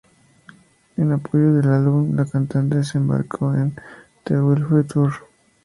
En 0.97 1.11
apoyo 1.11 1.53
del 1.53 1.69
álbum, 1.71 2.15
la 2.15 2.25
cantante 2.25 2.83
se 2.83 2.97
embarcó 2.97 3.53
en 3.53 3.75
"The 4.23 4.41
Wildfire 4.41 4.83
Tour". 4.85 5.11